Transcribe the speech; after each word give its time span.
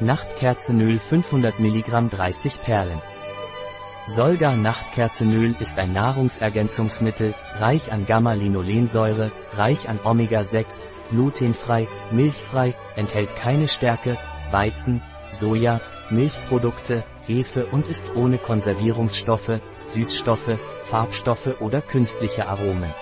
Nachtkerzenöl 0.00 0.98
500 0.98 1.60
mg 1.60 2.10
30 2.10 2.62
Perlen. 2.62 3.00
Solga 4.08 4.56
Nachtkerzenöl 4.56 5.54
ist 5.60 5.78
ein 5.78 5.92
Nahrungsergänzungsmittel, 5.92 7.32
reich 7.60 7.92
an 7.92 8.04
Gamma-Linolensäure, 8.04 9.30
reich 9.52 9.88
an 9.88 10.00
Omega-6, 10.02 10.84
glutenfrei, 11.10 11.86
milchfrei, 12.10 12.74
enthält 12.96 13.36
keine 13.36 13.68
Stärke, 13.68 14.18
Weizen, 14.50 15.00
Soja, 15.30 15.80
Milchprodukte, 16.10 17.04
Hefe 17.26 17.66
und 17.66 17.86
ist 17.86 18.14
ohne 18.16 18.38
Konservierungsstoffe, 18.38 19.60
Süßstoffe, 19.86 20.58
Farbstoffe 20.90 21.60
oder 21.60 21.80
künstliche 21.80 22.48
Aromen. 22.48 22.92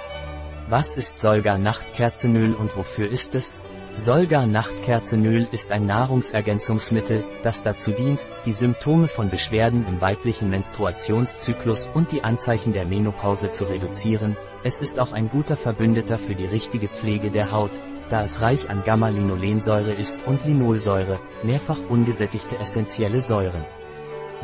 Was 0.68 0.96
ist 0.96 1.18
Solga 1.18 1.56
Nachtkerzenöl 1.56 2.54
und 2.54 2.77
wofür 2.77 3.09
ist 3.09 3.34
es? 3.34 3.56
Solga 3.95 4.46
Nachtkerzenöl 4.46 5.46
ist 5.52 5.70
ein 5.70 5.84
Nahrungsergänzungsmittel, 5.84 7.24
das 7.42 7.62
dazu 7.62 7.91
dient, 7.91 8.24
die 8.46 8.55
Symptome 8.55 9.06
von 9.06 9.28
Beschwerden 9.28 9.87
im 9.87 10.01
weiblichen 10.01 10.48
Menstruationszyklus 10.48 11.91
und 11.92 12.10
die 12.10 12.24
Anzeichen 12.24 12.73
der 12.73 12.87
Menopause 12.87 13.51
zu 13.51 13.65
reduzieren. 13.65 14.38
Es 14.65 14.80
ist 14.80 14.98
auch 14.98 15.12
ein 15.12 15.28
guter 15.28 15.56
Verbündeter 15.56 16.16
für 16.16 16.34
die 16.34 16.46
richtige 16.46 16.88
Pflege 16.88 17.30
der 17.30 17.52
Haut, 17.52 17.73
da 18.09 18.24
es 18.24 18.41
reich 18.41 18.70
an 18.70 18.82
Gamma-Linolensäure 18.82 19.93
ist 19.93 20.27
und 20.27 20.43
Linolsäure, 20.46 21.20
mehrfach 21.43 21.79
ungesättigte 21.90 22.59
essentielle 22.59 23.20
Säuren. 23.20 23.65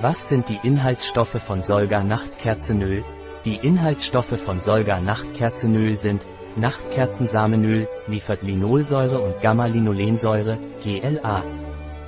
Was 0.02 0.29
sind 0.29 0.51
die 0.51 0.60
Inhaltsstoffe 0.62 1.43
von 1.43 1.62
Solga 1.62 2.05
Nachtkerzenöl? 2.05 3.02
Die 3.46 3.57
Inhaltsstoffe 3.57 4.38
von 4.38 4.60
Solga 4.60 5.01
Nachtkerzenöl 5.01 5.96
sind 5.96 6.27
Nachtkerzensamenöl, 6.59 7.89
liefert 8.07 8.43
Linolsäure 8.43 9.21
und 9.21 9.41
Gamma-Linolensäure, 9.41 10.59
GLA. 10.83 11.45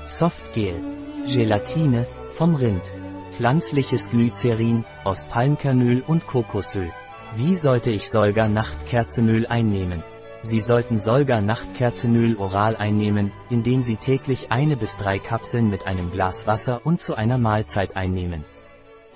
Softgel. 0.07 0.75
Gelatine, 1.27 2.07
vom 2.37 2.55
Rind. 2.55 2.83
Pflanzliches 3.33 4.11
Glycerin, 4.11 4.85
aus 5.05 5.25
Palmkernöl 5.27 6.03
und 6.07 6.27
Kokosöl. 6.27 6.91
Wie 7.37 7.57
sollte 7.57 7.91
ich 7.93 8.11
Solga 8.11 8.49
Nachtkerzenöl 8.49 9.47
einnehmen? 9.47 10.03
Sie 10.43 10.61
sollten 10.61 10.99
Solga 10.99 11.41
Nachtkerzenöl 11.41 12.37
oral 12.37 12.75
einnehmen, 12.75 13.31
indem 13.51 13.83
Sie 13.83 13.97
täglich 13.97 14.51
eine 14.51 14.77
bis 14.77 14.97
drei 14.97 15.19
Kapseln 15.19 15.71
mit 15.71 15.87
einem 15.87 16.11
Glas 16.11 16.47
Wasser 16.47 16.81
und 16.85 17.01
zu 17.01 17.15
einer 17.15 17.39
Mahlzeit 17.39 17.95
einnehmen. 17.95 18.45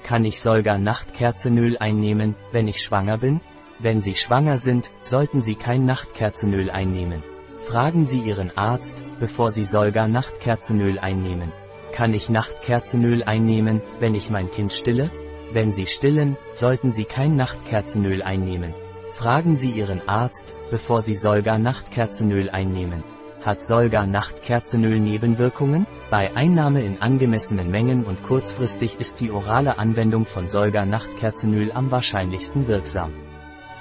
Kann 0.05 0.25
ich 0.27 0.41
Solga 0.41 0.79
Nachtkerzenöl 0.79 1.79
einnehmen, 1.79 2.37
wenn 2.53 2.69
ich 2.69 2.83
schwanger 2.83 3.19
bin? 3.19 3.41
Wenn 3.81 4.01
Sie 4.01 4.15
schwanger 4.15 4.57
sind, 4.57 4.91
sollten 5.03 5.43
Sie 5.43 5.57
kein 5.57 5.85
Nachtkerzenöl 5.85 6.71
einnehmen. 6.71 7.23
Fragen 7.67 8.05
Sie 8.05 8.21
Ihren 8.21 8.57
Arzt, 8.57 9.03
bevor 9.19 9.51
Sie 9.51 9.65
Solga 9.65 10.07
Nachtkerzenöl 10.07 10.99
einnehmen. 10.99 11.53
Kann 11.93 12.13
ich 12.13 12.29
Nachtkerzenöl 12.29 13.25
einnehmen, 13.25 13.83
wenn 14.01 14.15
ich 14.15 14.31
mein 14.31 14.51
Kind 14.51 14.73
stille? 14.73 15.11
Wenn 15.53 15.73
Sie 15.73 15.87
stillen, 15.87 16.37
sollten 16.53 16.91
Sie 16.91 17.05
kein 17.05 17.37
Nachtkerzenöl 17.37 18.23
einnehmen. 18.23 18.75
Fragen 19.13 19.57
Sie 19.57 19.71
Ihren 19.71 20.09
Arzt, 20.09 20.55
bevor 20.71 21.03
Sie 21.03 21.15
Solga 21.15 21.59
Nachtkerzenöl 21.59 22.51
einnehmen. 22.51 23.03
Hat 23.45 23.63
Solga 23.63 24.07
Nachtkerzenöl 24.07 24.99
Nebenwirkungen? 25.01 25.87
Bei 26.11 26.35
Einnahme 26.35 26.83
in 26.83 27.03
angemessenen 27.03 27.71
Mengen 27.71 28.05
und 28.05 28.23
kurzfristig 28.23 28.99
ist 29.01 29.21
die 29.21 29.31
orale 29.31 29.79
Anwendung 29.79 30.27
von 30.27 30.49
Solga 30.49 30.85
Nachtkerzenöl 30.85 31.71
am 31.73 31.91
wahrscheinlichsten 31.91 32.67
wirksam. 32.69 33.13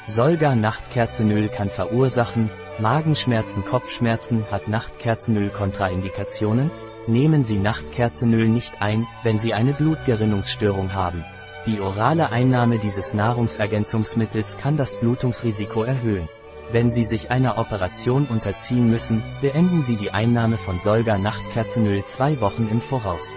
Solga 0.07 0.53
Nachtkerzenöl 0.53 1.47
kann 1.47 1.69
verursachen, 1.69 2.49
Magenschmerzen, 2.77 3.63
Kopfschmerzen, 3.63 4.45
hat 4.51 4.67
Nachtkerzenöl 4.67 5.49
Kontraindikationen? 5.49 6.71
Nehmen 7.07 7.45
Sie 7.45 7.57
Nachtkerzenöl 7.57 8.49
nicht 8.49 8.81
ein, 8.81 9.07
wenn 9.23 9.39
Sie 9.39 9.53
eine 9.53 9.71
Blutgerinnungsstörung 9.71 10.93
haben. 10.93 11.23
Die 11.67 11.79
orale 11.79 12.31
Einnahme 12.31 12.79
dieses 12.79 13.13
Nahrungsergänzungsmittels 13.13 14.57
kann 14.57 14.75
das 14.75 14.99
Blutungsrisiko 14.99 15.83
erhöhen. 15.83 16.27
Wenn 16.73 16.91
Sie 16.91 17.05
sich 17.05 17.31
einer 17.31 17.57
Operation 17.57 18.25
unterziehen 18.25 18.89
müssen, 18.89 19.23
beenden 19.39 19.83
Sie 19.83 19.95
die 19.95 20.11
Einnahme 20.11 20.57
von 20.57 20.81
Solga 20.81 21.17
Nachtkerzenöl 21.17 22.03
zwei 22.03 22.41
Wochen 22.41 22.67
im 22.69 22.81
Voraus. 22.81 23.35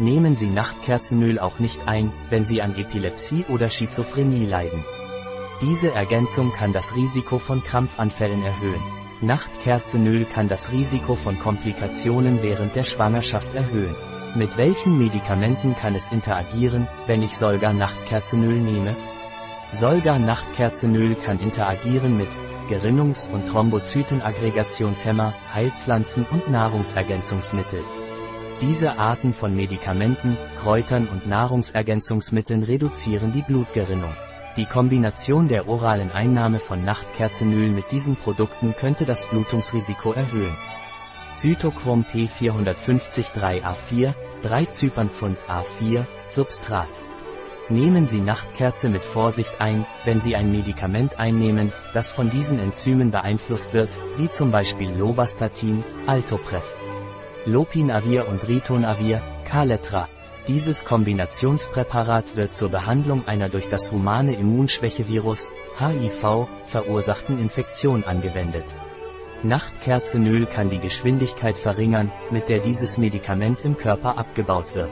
Nehmen 0.00 0.34
Sie 0.34 0.48
Nachtkerzenöl 0.48 1.38
auch 1.38 1.60
nicht 1.60 1.86
ein, 1.86 2.12
wenn 2.30 2.44
Sie 2.44 2.62
an 2.62 2.74
Epilepsie 2.76 3.44
oder 3.48 3.68
Schizophrenie 3.68 4.46
leiden. 4.46 4.84
Diese 5.60 5.92
Ergänzung 5.92 6.52
kann 6.52 6.72
das 6.72 6.94
Risiko 6.96 7.38
von 7.38 7.62
Krampfanfällen 7.62 8.42
erhöhen. 8.42 8.82
Nachtkerzenöl 9.20 10.24
kann 10.24 10.48
das 10.48 10.72
Risiko 10.72 11.14
von 11.14 11.38
Komplikationen 11.38 12.42
während 12.42 12.74
der 12.74 12.84
Schwangerschaft 12.84 13.54
erhöhen. 13.54 13.94
Mit 14.34 14.56
welchen 14.56 14.98
Medikamenten 14.98 15.76
kann 15.76 15.94
es 15.94 16.10
interagieren, 16.10 16.88
wenn 17.06 17.22
ich 17.22 17.36
Solga 17.36 17.72
Nachtkerzenöl 17.72 18.58
nehme? 18.58 18.96
Solga 19.70 20.18
Nachtkerzenöl 20.18 21.14
kann 21.14 21.38
interagieren 21.38 22.16
mit 22.16 22.28
Gerinnungs- 22.68 23.30
und 23.30 23.46
Thrombozytenaggregationshemmer, 23.46 25.34
Heilpflanzen 25.54 26.26
und 26.30 26.50
Nahrungsergänzungsmittel. 26.50 27.84
Diese 28.60 28.98
Arten 28.98 29.32
von 29.32 29.54
Medikamenten, 29.54 30.36
Kräutern 30.60 31.06
und 31.06 31.28
Nahrungsergänzungsmitteln 31.28 32.64
reduzieren 32.64 33.32
die 33.32 33.42
Blutgerinnung. 33.42 34.14
Die 34.56 34.66
Kombination 34.66 35.48
der 35.48 35.68
oralen 35.68 36.12
Einnahme 36.12 36.60
von 36.60 36.84
Nachtkerzenöl 36.84 37.70
mit 37.70 37.90
diesen 37.90 38.14
Produkten 38.14 38.72
könnte 38.78 39.04
das 39.04 39.26
Blutungsrisiko 39.26 40.12
erhöhen. 40.12 40.56
Zytochrom 41.32 42.04
P450 42.04 43.32
3A4, 43.32 44.14
3 44.44 44.64
Zypernpfund 44.66 45.38
A4, 45.48 46.04
Substrat. 46.28 46.88
Nehmen 47.68 48.06
Sie 48.06 48.20
Nachtkerze 48.20 48.88
mit 48.88 49.02
Vorsicht 49.02 49.60
ein, 49.60 49.84
wenn 50.04 50.20
Sie 50.20 50.36
ein 50.36 50.52
Medikament 50.52 51.18
einnehmen, 51.18 51.72
das 51.92 52.12
von 52.12 52.30
diesen 52.30 52.60
Enzymen 52.60 53.10
beeinflusst 53.10 53.72
wird, 53.72 53.98
wie 54.18 54.30
zum 54.30 54.52
Beispiel 54.52 54.90
Lovastatin, 54.90 55.82
Altopref. 56.06 56.76
Lopinavir 57.44 58.28
und 58.28 58.46
Ritonavir, 58.46 59.20
Kaletra. 59.44 60.08
Dieses 60.48 60.84
Kombinationspräparat 60.84 62.36
wird 62.36 62.54
zur 62.54 62.68
Behandlung 62.70 63.26
einer 63.26 63.48
durch 63.48 63.68
das 63.68 63.92
humane 63.92 64.34
Immunschwächevirus, 64.34 65.50
HIV, 65.78 66.48
verursachten 66.66 67.38
Infektion 67.38 68.04
angewendet. 68.04 68.74
Nachtkerzenöl 69.42 70.46
kann 70.46 70.70
die 70.70 70.78
Geschwindigkeit 70.78 71.58
verringern, 71.58 72.10
mit 72.30 72.48
der 72.48 72.60
dieses 72.60 72.98
Medikament 72.98 73.64
im 73.64 73.76
Körper 73.76 74.16
abgebaut 74.18 74.74
wird. 74.74 74.90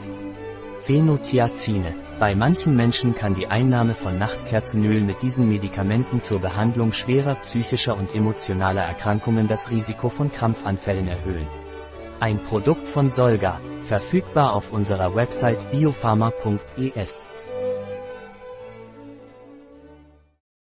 Phenothiazine. 0.82 1.94
Bei 2.18 2.34
manchen 2.34 2.74
Menschen 2.76 3.14
kann 3.14 3.34
die 3.34 3.46
Einnahme 3.46 3.94
von 3.94 4.18
Nachtkerzenöl 4.18 5.00
mit 5.00 5.22
diesen 5.22 5.48
Medikamenten 5.48 6.20
zur 6.20 6.41
Behandlung 6.41 6.92
schwerer 6.92 7.36
psychischer 7.36 7.96
und 7.96 8.14
emotionaler 8.14 8.82
Erkrankungen 8.82 9.48
das 9.48 9.70
Risiko 9.70 10.08
von 10.08 10.30
Krampfanfällen 10.32 11.08
erhöhen. 11.08 11.61
Ein 12.22 12.37
Produkt 12.37 12.87
von 12.87 13.10
Solga, 13.10 13.60
verfügbar 13.83 14.55
auf 14.55 14.71
unserer 14.71 15.12
Website 15.16 15.59
biopharma.es. 15.72 17.28